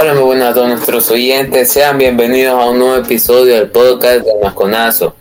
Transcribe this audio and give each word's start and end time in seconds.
Hola, 0.00 0.14
muy 0.14 0.22
buenas 0.22 0.50
a 0.50 0.54
todos 0.54 0.68
nuestros 0.68 1.10
oyentes. 1.10 1.72
Sean 1.72 1.98
bienvenidos 1.98 2.54
a 2.54 2.70
un 2.70 2.78
nuevo 2.78 2.94
episodio 2.94 3.56
del 3.56 3.68
podcast 3.68 4.24
de 4.24 4.30
Masconazo. 4.40 5.16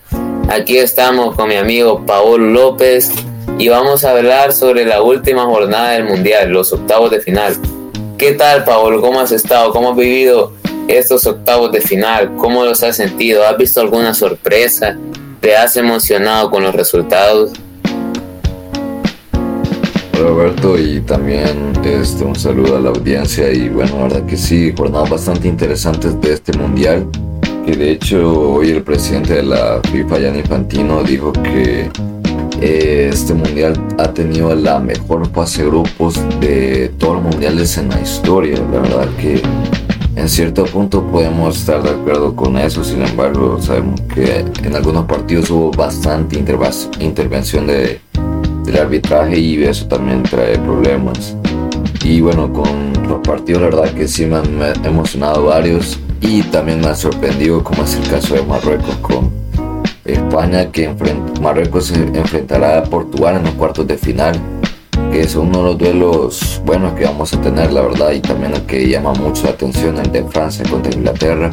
Aquí 0.49 0.77
estamos 0.77 1.35
con 1.35 1.49
mi 1.49 1.55
amigo 1.55 2.05
Paolo 2.05 2.45
López 2.45 3.09
y 3.57 3.69
vamos 3.69 4.05
a 4.05 4.11
hablar 4.11 4.53
sobre 4.53 4.85
la 4.85 5.01
última 5.01 5.45
jornada 5.45 5.93
del 5.93 6.03
Mundial, 6.03 6.51
los 6.51 6.71
octavos 6.73 7.09
de 7.09 7.19
final. 7.21 7.55
¿Qué 8.19 8.33
tal, 8.33 8.65
Paolo? 8.65 9.01
¿Cómo 9.01 9.19
has 9.19 9.31
estado? 9.31 9.73
¿Cómo 9.73 9.89
has 9.89 9.97
vivido 9.97 10.53
estos 10.87 11.25
octavos 11.25 11.71
de 11.71 11.81
final? 11.81 12.35
¿Cómo 12.37 12.63
los 12.63 12.83
has 12.83 12.97
sentido? 12.97 13.47
¿Has 13.47 13.57
visto 13.57 13.81
alguna 13.81 14.13
sorpresa? 14.13 14.95
¿Te 15.41 15.57
has 15.57 15.75
emocionado 15.75 16.51
con 16.51 16.61
los 16.61 16.75
resultados? 16.75 17.49
Roberto 20.17 20.77
y 20.77 21.01
también 21.01 21.73
este, 21.83 22.23
un 22.25 22.35
saludo 22.35 22.77
a 22.77 22.79
la 22.79 22.89
audiencia. 22.89 23.51
Y 23.51 23.69
bueno, 23.69 23.97
la 23.97 24.03
verdad 24.03 24.25
que 24.25 24.37
sí, 24.37 24.73
jornadas 24.75 25.09
bastante 25.09 25.47
interesantes 25.47 26.19
de 26.21 26.33
este 26.33 26.57
mundial. 26.57 27.07
Que 27.65 27.75
de 27.75 27.91
hecho 27.91 28.53
hoy 28.53 28.69
el 28.69 28.83
presidente 28.83 29.35
de 29.35 29.43
la 29.43 29.81
FIFA, 29.91 30.19
Gianni 30.19 30.39
Infantino, 30.39 31.03
dijo 31.03 31.33
que 31.33 31.89
eh, 32.61 33.09
este 33.11 33.35
mundial 33.35 33.73
ha 33.99 34.13
tenido 34.13 34.55
la 34.55 34.79
mejor 34.79 35.29
fase 35.31 35.63
de 35.63 35.69
grupos 35.69 36.19
de 36.39 36.91
todos 36.97 37.15
los 37.15 37.23
mundiales 37.23 37.77
en 37.77 37.89
la 37.89 38.01
historia, 38.01 38.57
la 38.71 38.79
verdad 38.79 39.07
que 39.19 39.41
en 40.15 40.27
cierto 40.27 40.65
punto 40.65 41.05
podemos 41.05 41.55
estar 41.55 41.83
de 41.83 41.91
acuerdo 41.91 42.35
con 42.35 42.57
eso, 42.57 42.83
sin 42.83 43.03
embargo 43.03 43.61
sabemos 43.61 44.01
que 44.13 44.43
en 44.63 44.75
algunos 44.75 45.05
partidos 45.05 45.51
hubo 45.51 45.71
bastante 45.71 46.39
intervención 46.39 47.67
de 47.67 48.01
del 48.67 48.81
arbitraje 48.81 49.39
y 49.39 49.63
eso 49.63 49.87
también 49.87 50.23
trae 50.23 50.57
problemas. 50.59 51.35
Y 52.03 52.21
bueno, 52.21 52.51
con 52.51 52.93
los 53.07 53.21
partidos 53.21 53.61
la 53.61 53.69
verdad 53.69 53.93
que 53.93 54.07
sí 54.07 54.25
me 54.25 54.37
han 54.37 54.85
emocionado 54.85 55.45
varios 55.45 55.99
y 56.21 56.43
también 56.43 56.81
me 56.81 56.87
ha 56.87 56.95
sorprendido 56.95 57.63
como 57.63 57.83
es 57.83 57.95
el 57.95 58.07
caso 58.09 58.35
de 58.35 58.43
Marruecos 58.43 58.95
con 58.97 59.31
España 60.05 60.71
que 60.71 60.93
Marruecos 61.41 61.87
se 61.87 61.95
enfrentará 61.95 62.79
a 62.79 62.83
Portugal 62.83 63.37
en 63.37 63.43
los 63.43 63.53
cuartos 63.53 63.87
de 63.87 63.97
final 63.97 64.39
que 65.11 65.21
es 65.21 65.35
uno 65.35 65.59
de 65.59 65.63
los 65.63 65.77
duelos 65.77 66.61
buenos 66.65 66.93
que 66.93 67.05
vamos 67.05 67.33
a 67.33 67.41
tener 67.41 67.71
la 67.71 67.81
verdad 67.81 68.11
y 68.11 68.19
también 68.19 68.53
el 68.53 68.63
que 68.63 68.89
llama 68.89 69.13
mucho 69.13 69.43
la 69.43 69.51
atención 69.51 69.97
el 69.97 70.11
de 70.11 70.23
Francia 70.23 70.65
contra 70.69 70.93
Inglaterra 70.93 71.49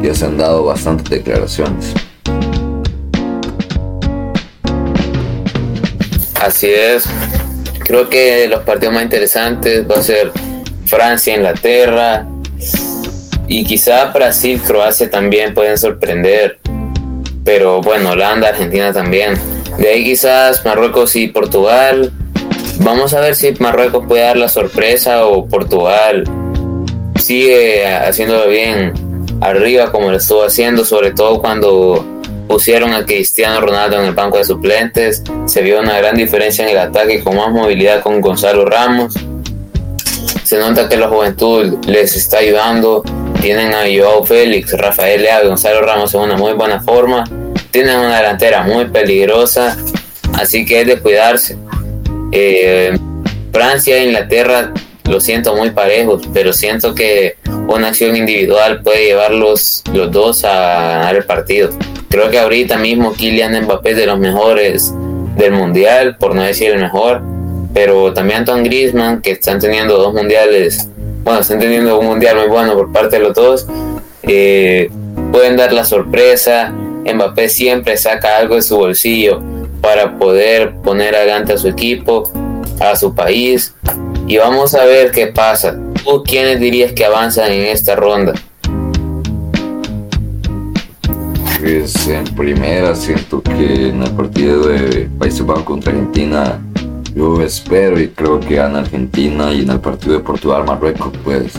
que 0.00 0.14
se 0.14 0.26
han 0.26 0.36
dado 0.36 0.64
bastantes 0.64 1.08
declaraciones. 1.08 1.94
Así 6.40 6.68
es. 6.70 7.04
Creo 7.80 8.08
que 8.08 8.46
los 8.48 8.62
partidos 8.62 8.94
más 8.94 9.02
interesantes 9.02 9.88
va 9.90 9.96
a 9.96 10.02
ser 10.02 10.32
Francia, 10.86 11.34
Inglaterra 11.34 12.26
y 13.46 13.64
quizá 13.64 14.06
Brasil, 14.06 14.60
Croacia 14.64 15.10
también 15.10 15.54
pueden 15.54 15.78
sorprender. 15.78 16.58
Pero 17.44 17.80
bueno, 17.80 18.10
Holanda, 18.10 18.48
Argentina 18.48 18.92
también. 18.92 19.34
De 19.78 19.88
ahí 19.88 20.04
quizás 20.04 20.64
Marruecos 20.64 21.16
y 21.16 21.28
Portugal. 21.28 22.12
Vamos 22.80 23.14
a 23.14 23.20
ver 23.20 23.34
si 23.34 23.52
Marruecos 23.58 24.06
puede 24.06 24.22
dar 24.22 24.36
la 24.36 24.48
sorpresa 24.48 25.24
o 25.26 25.46
Portugal 25.46 26.24
sigue 27.28 27.86
haciéndolo 27.86 28.48
bien 28.48 28.92
arriba 29.40 29.92
como 29.92 30.10
lo 30.10 30.16
estuvo 30.16 30.44
haciendo, 30.44 30.84
sobre 30.84 31.12
todo 31.12 31.40
cuando 31.40 32.17
pusieron 32.48 32.94
a 32.94 33.04
Cristiano 33.04 33.60
Ronaldo 33.60 34.00
en 34.00 34.06
el 34.06 34.14
banco 34.14 34.38
de 34.38 34.44
suplentes, 34.44 35.22
se 35.46 35.62
vio 35.62 35.80
una 35.80 35.98
gran 35.98 36.16
diferencia 36.16 36.64
en 36.64 36.70
el 36.70 36.78
ataque 36.78 37.22
con 37.22 37.36
más 37.36 37.50
movilidad 37.52 38.02
con 38.02 38.20
Gonzalo 38.20 38.64
Ramos. 38.64 39.14
Se 40.42 40.58
nota 40.58 40.88
que 40.88 40.96
la 40.96 41.08
juventud 41.08 41.84
les 41.86 42.16
está 42.16 42.38
ayudando. 42.38 43.02
Tienen 43.42 43.74
a 43.74 43.82
Joao 43.82 44.24
Félix, 44.24 44.72
Rafael 44.72 45.22
Leao 45.22 45.44
y 45.44 45.48
Gonzalo 45.48 45.82
Ramos 45.82 46.14
en 46.14 46.20
una 46.22 46.36
muy 46.36 46.54
buena 46.54 46.80
forma. 46.80 47.24
Tienen 47.70 47.98
una 47.98 48.16
delantera 48.16 48.62
muy 48.62 48.86
peligrosa, 48.86 49.76
así 50.32 50.64
que 50.64 50.80
es 50.80 50.86
de 50.86 50.98
cuidarse. 50.98 51.56
Eh, 52.32 52.98
Francia 53.52 53.96
e 53.96 54.04
Inglaterra 54.06 54.72
lo 55.04 55.20
siento 55.20 55.54
muy 55.54 55.70
parejos, 55.70 56.22
pero 56.32 56.52
siento 56.52 56.94
que 56.94 57.36
una 57.68 57.88
acción 57.88 58.16
individual 58.16 58.82
puede 58.82 59.06
llevarlos 59.06 59.82
los 59.92 60.10
dos 60.10 60.44
a 60.44 60.88
ganar 60.88 61.16
el 61.16 61.24
partido. 61.24 61.70
Creo 62.08 62.30
que 62.30 62.38
ahorita 62.38 62.78
mismo 62.78 63.12
Kylian 63.12 63.64
Mbappé 63.64 63.90
es 63.90 63.96
de 63.96 64.06
los 64.06 64.18
mejores 64.18 64.94
del 65.36 65.52
mundial, 65.52 66.16
por 66.16 66.34
no 66.34 66.42
decir 66.42 66.72
el 66.72 66.80
mejor, 66.80 67.22
pero 67.74 68.12
también 68.14 68.40
Antoine 68.40 68.64
Griezmann, 68.64 69.20
que 69.20 69.32
están 69.32 69.60
teniendo 69.60 69.98
dos 69.98 70.14
mundiales, 70.14 70.88
bueno, 71.22 71.40
están 71.40 71.58
teniendo 71.58 71.98
un 71.98 72.06
mundial 72.06 72.36
muy 72.36 72.48
bueno 72.48 72.74
por 72.74 72.92
parte 72.92 73.16
de 73.16 73.22
los 73.22 73.34
dos, 73.34 73.66
eh, 74.22 74.90
pueden 75.32 75.56
dar 75.56 75.72
la 75.72 75.84
sorpresa. 75.84 76.72
Mbappé 77.04 77.48
siempre 77.48 77.96
saca 77.96 78.36
algo 78.36 78.54
de 78.54 78.62
su 78.62 78.76
bolsillo 78.76 79.40
para 79.80 80.18
poder 80.18 80.74
poner 80.76 81.14
adelante 81.14 81.52
a 81.52 81.58
su 81.58 81.68
equipo, 81.68 82.30
a 82.80 82.96
su 82.96 83.14
país, 83.14 83.74
y 84.26 84.38
vamos 84.38 84.74
a 84.74 84.84
ver 84.84 85.10
qué 85.10 85.28
pasa. 85.28 85.78
¿Tú 86.04 86.22
quiénes 86.24 86.58
dirías 86.60 86.92
que 86.92 87.04
avanzan 87.04 87.52
en 87.52 87.66
esta 87.66 87.94
ronda? 87.94 88.32
Pues 91.60 92.06
en 92.06 92.24
primera. 92.24 92.94
Siento 92.94 93.42
que 93.42 93.88
en 93.88 94.02
el 94.02 94.10
partido 94.12 94.68
de 94.68 95.08
Países 95.18 95.44
Bajos 95.44 95.64
contra 95.64 95.92
Argentina 95.92 96.60
yo 97.14 97.42
espero 97.42 98.00
y 98.00 98.08
creo 98.08 98.38
que 98.38 98.54
gana 98.56 98.80
Argentina 98.80 99.52
y 99.52 99.62
en 99.62 99.70
el 99.70 99.80
partido 99.80 100.12
de 100.12 100.20
Portugal 100.20 100.64
Marruecos 100.64 101.12
pues 101.24 101.54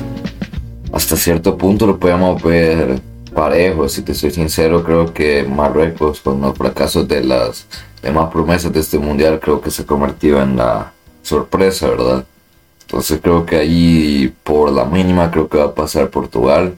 hasta 0.94 1.18
cierto 1.18 1.58
punto 1.58 1.86
lo 1.86 2.00
podemos 2.00 2.42
ver 2.42 3.02
parejo. 3.34 3.90
Si 3.90 4.02
te 4.02 4.14
soy 4.14 4.32
sincero 4.32 4.84
creo 4.84 5.14
que 5.14 5.44
Marruecos 5.44 6.22
con 6.22 6.40
los 6.40 6.58
fracasos 6.58 7.08
de 7.08 7.24
las 7.24 7.66
demás 8.02 8.32
promesas 8.32 8.72
de 8.72 8.80
este 8.80 8.98
mundial 8.98 9.40
creo 9.42 9.60
que 9.60 9.70
se 9.70 9.82
ha 9.82 9.86
convertido 9.86 10.42
en 10.42 10.56
la 10.56 10.94
sorpresa 11.24 11.90
verdad 11.90 12.24
entonces 12.84 13.20
creo 13.22 13.46
que 13.46 13.58
ahí 13.58 14.34
por 14.44 14.72
la 14.72 14.86
mínima 14.86 15.30
creo 15.30 15.50
que 15.50 15.58
va 15.58 15.66
a 15.66 15.76
pasar 15.76 16.10
Portugal 16.10 16.76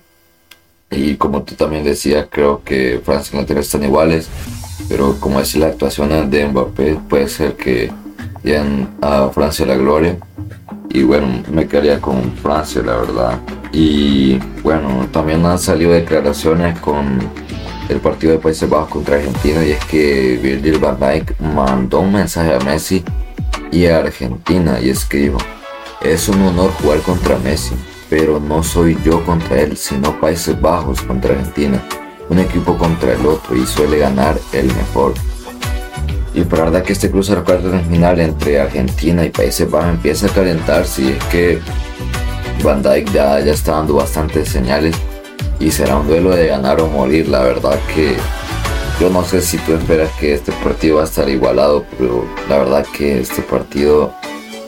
y 0.92 1.16
como 1.16 1.44
tú 1.44 1.56
también 1.56 1.86
decías, 1.86 2.28
creo 2.30 2.64
que 2.64 3.02
Francia 3.04 3.32
y 3.32 3.36
Inglaterra 3.38 3.62
están 3.62 3.84
iguales, 3.84 4.28
pero 4.90 5.18
como 5.20 5.40
es 5.40 5.56
la 5.56 5.68
actuación 5.68 6.30
de 6.30 6.48
Mbappé, 6.48 7.00
puede 7.10 7.30
ser 7.30 7.56
que 7.56 7.90
lleven 8.44 8.90
a 9.02 9.30
Francia 9.30 9.66
la 9.66 9.76
gloria. 9.76 10.18
Y 10.90 11.04
bueno, 11.04 11.44
me 11.50 11.66
quedaría 11.66 12.02
con 12.02 12.34
Francia, 12.34 12.82
la 12.84 12.98
verdad. 12.98 13.40
Y 13.72 14.38
bueno, 14.64 15.08
también 15.14 15.46
han 15.46 15.58
salido 15.58 15.94
declaraciones 15.94 16.78
con 16.80 17.20
el 17.88 18.00
partido 18.00 18.34
de 18.34 18.40
Países 18.40 18.70
Bajos 18.70 18.90
contra 18.90 19.16
Argentina 19.16 19.66
y 19.66 19.72
es 19.72 19.86
que 19.86 20.40
Virgil 20.42 20.78
van 20.80 20.98
Dijk 21.00 21.40
mandó 21.40 22.02
un 22.02 22.14
mensaje 22.14 22.54
a 22.54 22.60
Messi 22.60 23.04
y 23.72 23.86
a 23.86 24.00
Argentina 24.00 24.80
y 24.82 24.90
es 24.90 25.08
es 26.02 26.30
un 26.30 26.42
honor 26.42 26.72
jugar 26.82 27.00
contra 27.00 27.38
Messi 27.40 27.76
pero 28.12 28.42
no 28.42 28.62
soy 28.62 28.98
yo 29.06 29.24
contra 29.24 29.62
él, 29.62 29.78
sino 29.78 30.20
Países 30.20 30.60
Bajos 30.60 31.02
contra 31.02 31.32
Argentina, 31.32 31.82
un 32.28 32.40
equipo 32.40 32.78
contra 32.78 33.14
el 33.14 33.26
otro 33.26 33.56
y 33.56 33.66
suele 33.66 34.00
ganar 34.00 34.38
el 34.52 34.66
mejor. 34.66 35.14
Y 36.34 36.42
para 36.42 36.66
verdad 36.66 36.84
que 36.84 36.92
este 36.92 37.10
cruce 37.10 37.34
de 37.34 37.42
cuartos 37.42 37.72
de 37.72 37.80
final 37.80 38.20
entre 38.20 38.60
Argentina 38.60 39.24
y 39.24 39.30
Países 39.30 39.72
Bajos 39.72 39.92
empieza 39.92 40.28
a 40.28 40.30
calentarse 40.30 41.04
y 41.04 41.08
es 41.08 41.24
que 41.26 41.60
Van 42.62 42.84
Dijk 42.84 43.14
ya, 43.14 43.40
ya 43.40 43.54
está 43.54 43.78
dando 43.78 43.94
bastantes 43.94 44.50
señales 44.50 44.94
y 45.62 45.72
será 45.72 45.96
un 45.96 46.06
duelo 46.06 46.32
de 46.32 46.48
ganar 46.48 46.82
o 46.82 46.88
morir. 46.88 47.30
La 47.30 47.40
verdad 47.44 47.80
que 47.96 48.18
yo 49.00 49.10
no 49.10 49.24
sé 49.24 49.42
si 49.42 49.58
tú 49.60 49.74
esperas 49.74 50.12
que 50.20 50.34
este 50.34 50.52
partido 50.52 50.98
va 50.98 51.04
a 51.04 51.06
estar 51.06 51.30
igualado, 51.30 51.86
pero 51.98 52.26
la 52.50 52.58
verdad 52.58 52.86
que 52.94 53.22
este 53.22 53.42
partido 53.42 54.14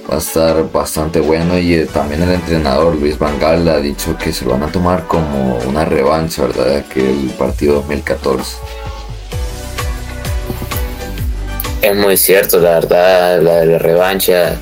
va 0.09 0.15
a 0.15 0.17
estar 0.17 0.71
bastante 0.71 1.19
bueno 1.19 1.57
y 1.57 1.73
eh, 1.73 1.85
también 1.85 2.21
el 2.23 2.31
entrenador 2.31 2.95
Luis 2.95 3.17
Vangal 3.17 3.67
ha 3.67 3.79
dicho 3.79 4.17
que 4.17 4.33
se 4.33 4.45
lo 4.45 4.51
van 4.51 4.63
a 4.63 4.71
tomar 4.71 5.07
como 5.07 5.57
una 5.59 5.85
revancha, 5.85 6.43
¿verdad? 6.43 6.65
De 6.65 6.77
aquel 6.77 7.31
partido 7.37 7.75
2014. 7.75 8.57
Es 11.81 11.95
muy 11.95 12.17
cierto, 12.17 12.59
la 12.59 12.71
verdad, 12.71 13.41
la, 13.41 13.65
la 13.65 13.77
revancha 13.77 14.55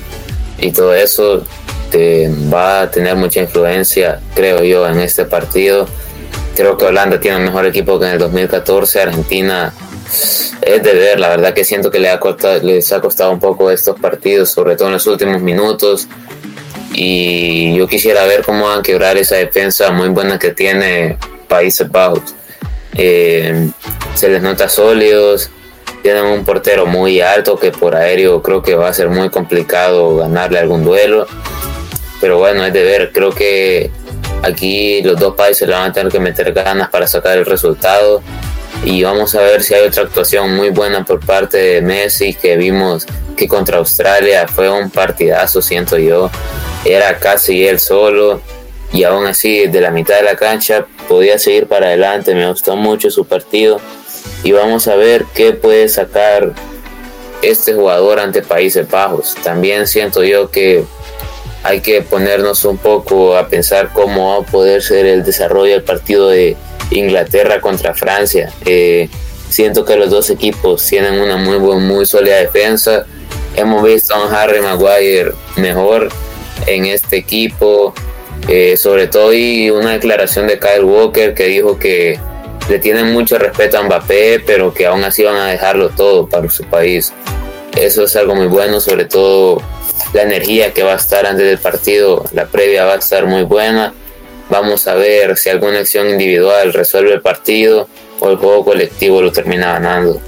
y 0.58 0.72
todo 0.72 0.94
eso 0.94 1.44
te 1.90 2.28
va 2.52 2.82
a 2.82 2.90
tener 2.90 3.16
mucha 3.16 3.40
influencia, 3.40 4.20
creo 4.34 4.62
yo, 4.64 4.88
en 4.88 4.98
este 4.98 5.24
partido. 5.24 5.86
Creo 6.56 6.76
que 6.76 6.86
Holanda 6.86 7.20
tiene 7.20 7.38
un 7.38 7.44
mejor 7.44 7.66
equipo 7.66 7.98
que 7.98 8.06
en 8.06 8.12
el 8.12 8.18
2014, 8.18 9.02
Argentina 9.02 9.72
es 10.62 10.82
de 10.82 10.94
ver, 10.94 11.18
la 11.18 11.28
verdad 11.28 11.54
que 11.54 11.64
siento 11.64 11.90
que 11.90 11.98
le 11.98 12.10
ha 12.10 12.20
costado, 12.20 12.60
les 12.62 12.92
ha 12.92 13.00
costado 13.00 13.32
un 13.32 13.40
poco 13.40 13.70
estos 13.70 13.98
partidos, 13.98 14.50
sobre 14.50 14.76
todo 14.76 14.88
en 14.88 14.94
los 14.94 15.06
últimos 15.06 15.40
minutos. 15.40 16.08
Y 16.94 17.74
yo 17.74 17.86
quisiera 17.86 18.24
ver 18.24 18.42
cómo 18.42 18.66
van 18.66 18.80
a 18.80 18.82
quebrar 18.82 19.16
esa 19.16 19.36
defensa 19.36 19.90
muy 19.90 20.08
buena 20.08 20.38
que 20.38 20.50
tiene 20.50 21.18
Países 21.48 21.90
Bajos. 21.90 22.34
Eh, 22.94 23.70
se 24.14 24.28
les 24.28 24.42
nota 24.42 24.68
sólidos, 24.68 25.50
tienen 26.02 26.24
un 26.24 26.44
portero 26.44 26.84
muy 26.84 27.20
alto 27.20 27.58
que 27.58 27.70
por 27.70 27.94
aéreo 27.94 28.42
creo 28.42 28.62
que 28.62 28.74
va 28.74 28.88
a 28.88 28.92
ser 28.92 29.08
muy 29.08 29.30
complicado 29.30 30.16
ganarle 30.16 30.58
algún 30.58 30.84
duelo. 30.84 31.26
Pero 32.20 32.38
bueno, 32.38 32.64
es 32.64 32.72
de 32.72 32.82
ver, 32.82 33.10
creo 33.12 33.32
que 33.32 33.90
Aquí 34.42 35.02
los 35.02 35.18
dos 35.20 35.36
países 35.36 35.68
le 35.68 35.74
van 35.74 35.90
a 35.90 35.92
tener 35.92 36.10
que 36.10 36.18
meter 36.18 36.52
ganas 36.52 36.90
para 36.90 37.06
sacar 37.06 37.38
el 37.38 37.46
resultado 37.46 38.22
y 38.84 39.02
vamos 39.04 39.34
a 39.34 39.42
ver 39.42 39.62
si 39.62 39.74
hay 39.74 39.86
otra 39.86 40.02
actuación 40.02 40.56
muy 40.56 40.70
buena 40.70 41.04
por 41.04 41.24
parte 41.24 41.56
de 41.56 41.82
Messi 41.82 42.34
que 42.34 42.56
vimos 42.56 43.06
que 43.36 43.46
contra 43.46 43.78
Australia 43.78 44.48
fue 44.48 44.68
un 44.68 44.90
partidazo, 44.90 45.62
siento 45.62 45.98
yo. 45.98 46.30
Era 46.84 47.18
casi 47.18 47.66
él 47.66 47.78
solo 47.78 48.40
y 48.92 49.04
aún 49.04 49.26
así 49.26 49.68
de 49.68 49.80
la 49.80 49.90
mitad 49.90 50.16
de 50.16 50.24
la 50.24 50.36
cancha 50.36 50.86
podía 51.08 51.38
seguir 51.38 51.68
para 51.68 51.86
adelante. 51.86 52.34
Me 52.34 52.48
gustó 52.48 52.76
mucho 52.76 53.10
su 53.10 53.24
partido 53.24 53.80
y 54.42 54.50
vamos 54.52 54.88
a 54.88 54.96
ver 54.96 55.26
qué 55.32 55.52
puede 55.52 55.88
sacar 55.88 56.52
este 57.40 57.74
jugador 57.74 58.18
ante 58.18 58.42
Países 58.42 58.88
Bajos. 58.90 59.36
También 59.44 59.86
siento 59.86 60.24
yo 60.24 60.50
que 60.50 60.84
hay 61.62 61.80
que 61.80 62.02
ponernos 62.02 62.64
un 62.64 62.78
poco 62.78 63.36
a 63.36 63.46
pensar 63.46 63.90
cómo 63.92 64.30
va 64.30 64.44
a 64.44 64.50
poder 64.50 64.82
ser 64.82 65.06
el 65.06 65.22
desarrollo 65.22 65.72
del 65.72 65.84
partido 65.84 66.28
de 66.28 66.56
Inglaterra 66.90 67.60
contra 67.60 67.94
Francia. 67.94 68.52
Eh, 68.64 69.08
siento 69.48 69.84
que 69.84 69.96
los 69.96 70.10
dos 70.10 70.30
equipos 70.30 70.84
tienen 70.86 71.20
una 71.20 71.36
muy 71.36 71.58
muy 71.58 72.06
sólida 72.06 72.36
defensa. 72.36 73.06
Hemos 73.56 73.84
visto 73.84 74.14
a 74.14 74.26
un 74.26 74.34
Harry 74.34 74.60
Maguire 74.60 75.32
mejor 75.56 76.08
en 76.66 76.86
este 76.86 77.16
equipo. 77.16 77.94
Eh, 78.48 78.76
sobre 78.76 79.06
todo 79.06 79.32
y 79.32 79.70
una 79.70 79.92
declaración 79.92 80.48
de 80.48 80.58
Kyle 80.58 80.82
Walker 80.82 81.32
que 81.32 81.44
dijo 81.44 81.78
que 81.78 82.18
le 82.68 82.78
tienen 82.80 83.12
mucho 83.12 83.38
respeto 83.38 83.78
a 83.78 83.82
Mbappé, 83.82 84.40
pero 84.44 84.74
que 84.74 84.86
aún 84.86 85.04
así 85.04 85.22
van 85.22 85.36
a 85.36 85.46
dejarlo 85.46 85.90
todo 85.90 86.28
para 86.28 86.50
su 86.50 86.64
país. 86.64 87.12
Eso 87.76 88.04
es 88.04 88.16
algo 88.16 88.34
muy 88.34 88.46
bueno, 88.46 88.80
sobre 88.80 89.04
todo 89.04 89.62
la 90.12 90.22
energía 90.22 90.72
que 90.72 90.82
va 90.82 90.92
a 90.92 90.96
estar 90.96 91.26
antes 91.26 91.46
del 91.46 91.58
partido, 91.58 92.24
la 92.32 92.46
previa 92.46 92.84
va 92.84 92.94
a 92.94 92.98
estar 92.98 93.26
muy 93.26 93.42
buena. 93.42 93.94
Vamos 94.52 94.86
a 94.86 94.94
ver 94.96 95.38
si 95.38 95.48
alguna 95.48 95.78
acción 95.78 96.10
individual 96.10 96.74
resuelve 96.74 97.14
el 97.14 97.22
partido 97.22 97.88
o 98.20 98.28
el 98.28 98.36
juego 98.36 98.66
colectivo 98.66 99.22
lo 99.22 99.32
termina 99.32 99.72
ganando. 99.72 100.20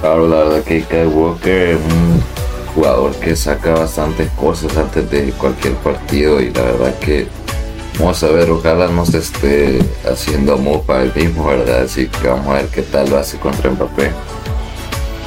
Claro, 0.00 0.26
la 0.26 0.36
verdad 0.38 0.64
que 0.64 0.82
Kyle 0.82 1.06
Walker 1.06 1.68
es 1.68 1.76
un 1.76 2.20
jugador 2.74 3.14
que 3.14 3.36
saca 3.36 3.74
bastantes 3.74 4.28
cosas 4.30 4.76
antes 4.76 5.08
de 5.08 5.30
cualquier 5.30 5.74
partido 5.74 6.40
y 6.40 6.50
la 6.50 6.62
verdad 6.62 6.98
que 6.98 7.28
vamos 8.00 8.20
a 8.24 8.30
ver, 8.30 8.50
ojalá 8.50 8.88
no 8.88 9.06
se 9.06 9.18
esté 9.18 9.78
haciendo 10.04 10.54
amor 10.54 10.82
para 10.82 11.04
el 11.04 11.14
mismo, 11.14 11.46
¿verdad? 11.46 11.82
Así 11.82 12.08
que 12.08 12.26
vamos 12.26 12.48
a 12.48 12.54
ver 12.54 12.66
qué 12.66 12.82
tal 12.82 13.10
lo 13.10 13.16
hace 13.16 13.38
contra 13.38 13.70
Mbappé. 13.70 14.10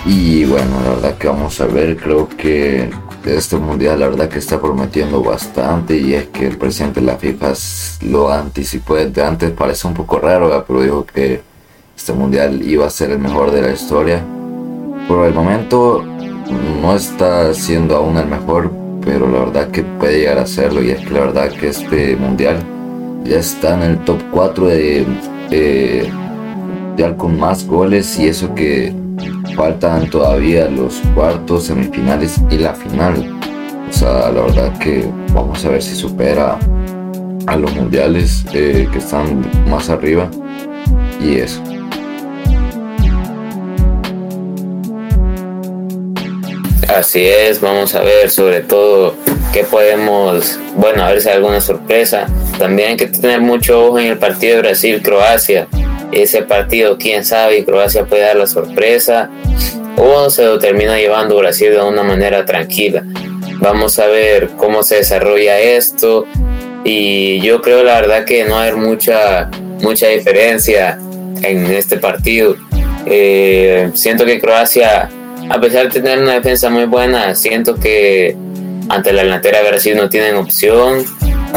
Y 0.06 0.44
bueno, 0.44 0.82
la 0.84 0.90
verdad 0.90 1.18
que 1.18 1.28
vamos 1.30 1.62
a 1.62 1.68
ver, 1.68 1.96
creo 1.96 2.28
que 2.28 2.90
este 3.26 3.58
mundial 3.58 4.00
la 4.00 4.10
verdad 4.10 4.30
que 4.30 4.40
está 4.40 4.62
prometiendo 4.62 5.24
bastante 5.24 5.98
y 5.98 6.14
es 6.14 6.28
que 6.28 6.48
el 6.48 6.58
presidente 6.58 7.00
de 7.00 7.08
la 7.08 7.18
FIFA 7.18 7.54
lo 8.08 8.32
anticipó 8.32 8.96
desde 8.96 9.24
antes, 9.24 9.52
parece 9.52 9.88
un 9.88 9.94
poco 9.94 10.20
raro, 10.20 10.64
pero 10.68 10.82
dijo 10.82 11.06
que 11.06 11.42
este 11.98 12.14
mundial 12.14 12.62
iba 12.62 12.86
a 12.86 12.90
ser 12.90 13.12
el 13.12 13.20
mejor 13.20 13.52
de 13.52 13.62
la 13.62 13.72
historia. 13.72 14.24
Por 15.08 15.26
el 15.26 15.34
momento 15.34 16.04
no 16.82 16.96
está 16.96 17.54
siendo 17.54 17.96
aún 17.96 18.18
el 18.18 18.28
mejor, 18.28 18.72
pero 19.04 19.30
la 19.30 19.40
verdad 19.40 19.72
que 19.72 19.84
puede 19.84 20.20
llegar 20.20 20.38
a 20.38 20.46
serlo 20.46 20.84
y 20.84 20.92
es 20.92 21.00
que 21.00 21.14
la 21.14 21.22
verdad 21.22 21.50
que 21.50 21.70
este 21.70 22.16
mundial 22.16 22.58
ya 23.24 23.38
está 23.38 23.76
en 23.76 23.82
el 23.84 23.98
top 24.06 24.20
4 24.32 24.68
de 24.68 25.06
eh, 25.52 26.12
mundial 26.88 27.18
con 27.18 27.40
más 27.40 27.66
goles 27.66 28.20
y 28.20 28.28
eso 28.28 28.54
que 28.54 28.94
faltan 29.56 30.10
todavía 30.10 30.68
los 30.68 31.02
cuartos, 31.14 31.66
semifinales 31.66 32.40
y 32.50 32.58
la 32.58 32.74
final. 32.74 33.40
O 33.90 33.94
sea, 33.94 34.32
la 34.32 34.42
verdad 34.42 34.78
que 34.80 35.06
vamos 35.34 35.64
a 35.66 35.70
ver 35.70 35.82
si 35.82 35.96
supera 35.96 36.58
a 37.48 37.56
los 37.56 37.74
mundiales 37.76 38.46
eh, 38.54 38.88
que 38.92 38.98
están 38.98 39.46
más 39.70 39.90
arriba. 39.90 40.30
Y 41.22 41.38
eso. 41.38 41.62
Así 46.88 47.26
es, 47.26 47.60
vamos 47.62 47.96
a 47.96 48.02
ver 48.02 48.30
sobre 48.30 48.62
todo 48.62 49.16
qué 49.52 49.64
podemos, 49.64 50.60
bueno, 50.76 51.04
a 51.04 51.12
ver 51.12 51.22
si 51.22 51.30
hay 51.30 51.36
alguna 51.36 51.62
sorpresa. 51.62 52.28
También 52.60 52.90
hay 52.90 52.98
que 52.98 53.08
tener 53.08 53.42
mucho 53.42 53.88
ojo 53.88 54.00
en 54.00 54.08
el 54.08 54.18
partido 54.18 54.56
de 54.56 54.62
Brasil-Croacia 54.62 55.68
ese 56.16 56.42
partido, 56.44 56.98
quién 56.98 57.26
sabe, 57.26 57.64
Croacia 57.66 58.06
puede 58.06 58.24
dar 58.24 58.38
la 58.38 58.48
sorpresa 58.48 59.30
o 59.98 60.30
se 60.30 60.44
lo 60.44 60.58
termina 60.60 60.98
llevando 60.98 61.38
Brasil 61.38 61.72
de 61.72 61.82
una 61.82 62.04
manera 62.04 62.46
tranquila. 62.46 63.04
Vamos 63.60 64.00
a 64.00 64.08
ver 64.08 64.50
cómo 64.58 64.82
se 64.84 64.96
desarrolla 64.98 65.60
esto 65.60 66.26
y 66.84 67.42
yo 67.42 67.62
creo 67.62 67.84
la 67.84 68.02
verdad 68.02 68.26
que 68.26 68.46
no 68.46 68.58
hay 68.58 68.74
mucha, 68.74 69.50
mucha 69.82 70.08
diferencia 70.08 70.98
en 71.42 71.66
este 71.66 71.98
partido. 71.98 72.56
Eh, 73.06 73.92
siento 73.94 74.26
que 74.26 74.40
Croacia, 74.40 75.10
a 75.50 75.60
pesar 75.60 75.86
de 75.86 76.02
tener 76.02 76.20
una 76.20 76.36
defensa 76.36 76.70
muy 76.70 76.86
buena, 76.86 77.36
siento 77.36 77.76
que 77.76 78.36
ante 78.90 79.12
la 79.12 79.24
delantera 79.24 79.62
de 79.62 79.70
Brasil 79.70 79.98
no 79.98 80.10
tienen 80.10 80.36
opción 80.36 81.06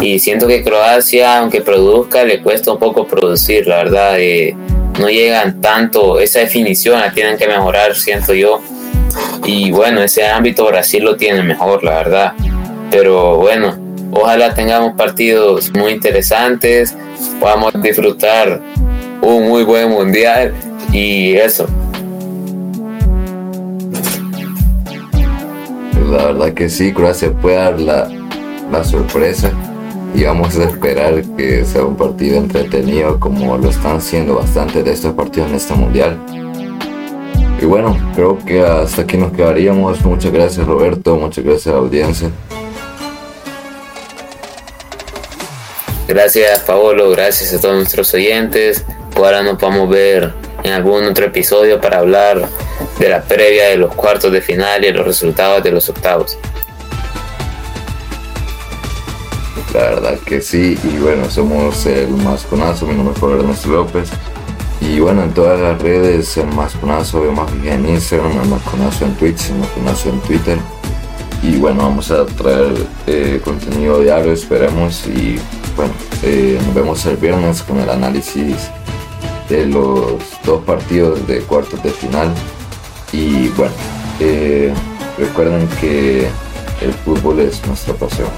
y 0.00 0.19
siento 0.19 0.47
que 0.47 0.62
Croacia, 0.62 1.39
aunque 1.39 1.61
produzca, 1.61 2.25
le 2.25 2.41
cuesta 2.41 2.73
un 2.73 2.79
poco 2.79 3.06
producir, 3.06 3.67
la 3.67 3.77
verdad. 3.77 4.15
Eh, 4.19 4.55
no 4.99 5.09
llegan 5.09 5.61
tanto, 5.61 6.19
esa 6.19 6.41
definición 6.41 7.00
la 7.00 7.12
tienen 7.12 7.37
que 7.37 7.47
mejorar, 7.47 7.95
siento 7.95 8.35
yo. 8.35 8.61
Y 9.45 9.71
bueno, 9.71 10.03
ese 10.03 10.27
ámbito 10.27 10.67
Brasil 10.67 11.05
lo 11.05 11.17
tiene 11.17 11.43
mejor, 11.43 11.83
la 11.83 11.95
verdad. 11.95 12.33
Pero 12.91 13.37
bueno, 13.37 13.77
ojalá 14.12 14.55
tengamos 14.55 14.95
partidos 14.95 15.71
muy 15.75 15.93
interesantes, 15.93 16.97
podamos 17.41 17.73
disfrutar 17.83 18.61
un 19.21 19.49
muy 19.49 19.65
buen 19.65 19.91
mundial 19.91 20.55
y 20.93 21.35
eso. 21.35 21.67
La 26.11 26.27
verdad 26.27 26.55
que 26.55 26.69
sí, 26.69 26.93
Croacia 26.93 27.31
puede 27.33 27.56
dar 27.56 27.81
la, 27.81 28.09
la 28.71 28.83
sorpresa 28.83 29.53
y 30.14 30.25
vamos 30.25 30.56
a 30.58 30.64
esperar 30.64 31.22
que 31.37 31.64
sea 31.64 31.84
un 31.84 31.96
partido 31.96 32.38
entretenido 32.38 33.19
como 33.20 33.56
lo 33.56 33.70
están 33.70 34.00
siendo 34.00 34.36
bastante 34.36 34.82
de 34.82 34.93
estos 34.93 35.15
partidos 35.15 35.50
en 35.50 35.55
este 35.56 35.74
mundial. 35.74 36.19
Y 37.60 37.65
bueno, 37.65 37.96
creo 38.15 38.38
que 38.38 38.60
hasta 38.60 39.03
aquí 39.03 39.17
nos 39.17 39.32
quedaríamos. 39.32 40.00
Muchas 40.05 40.32
gracias 40.32 40.67
Roberto, 40.67 41.17
muchas 41.17 41.44
gracias 41.44 41.67
a 41.69 41.70
la 41.72 41.79
audiencia. 41.79 42.31
Gracias 46.06 46.60
Paolo, 46.60 47.10
gracias 47.10 47.53
a 47.53 47.60
todos 47.60 47.77
nuestros 47.77 48.15
oyentes. 48.15 48.84
Ahora 49.17 49.43
nos 49.43 49.58
vamos 49.58 49.88
a 49.88 49.91
ver 49.91 50.32
en 50.62 50.72
algún 50.72 51.05
otro 51.05 51.27
episodio 51.27 51.81
para 51.81 51.98
hablar 51.98 52.48
de 52.98 53.08
la 53.08 53.22
previa 53.22 53.67
de 53.69 53.77
los 53.77 53.94
cuartos 53.94 54.32
de 54.32 54.41
final 54.41 54.84
y 54.84 54.93
los 54.93 55.05
resultados 55.05 55.62
de 55.62 55.72
los 55.72 55.88
octavos. 55.88 56.38
La 59.75 59.81
verdad 59.81 60.19
que 60.20 60.41
sí, 60.41 60.79
y 60.82 60.98
bueno, 60.98 61.31
somos 61.31 61.84
el 61.84 62.08
Masconazo, 62.08 62.87
mi 62.87 62.94
nombre 62.94 63.15
es 63.15 63.22
Ernesto 63.22 63.69
López. 63.69 64.08
Y 64.81 65.01
bueno, 65.01 65.25
en 65.25 65.34
todas 65.34 65.60
las 65.60 65.81
redes, 65.82 66.37
el 66.39 66.46
Masconazo, 66.48 67.20
más 67.32 67.51
en 67.65 67.87
Instagram, 67.87 68.32
el 68.43 68.48
Masconazo 68.48 69.05
en 69.05 69.15
Twitch, 69.17 69.51
el 69.51 69.56
Masconazo 69.56 70.08
en 70.08 70.20
Twitter. 70.20 70.58
Y 71.43 71.56
bueno, 71.56 71.82
vamos 71.82 72.10
a 72.10 72.25
traer 72.25 72.75
eh, 73.06 73.41
contenido 73.44 74.01
diario, 74.01 74.32
esperemos. 74.32 75.06
Y 75.06 75.39
bueno, 75.77 75.93
eh, 76.22 76.58
nos 76.65 76.75
vemos 76.75 77.05
el 77.06 77.17
viernes 77.17 77.63
con 77.63 77.79
el 77.79 77.91
análisis 77.91 78.70
de 79.48 79.67
los 79.67 80.22
dos 80.44 80.65
partidos 80.65 81.27
de 81.27 81.41
cuartos 81.41 81.82
de 81.82 81.91
final. 81.91 82.32
Y 83.13 83.48
bueno, 83.48 83.75
eh, 84.20 84.72
recuerden 85.19 85.69
que 85.81 86.29
el 86.81 86.93
fútbol 87.05 87.41
es 87.41 87.65
nuestra 87.67 87.94
pasión. 87.94 88.29